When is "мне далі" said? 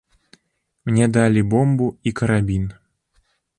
0.91-1.43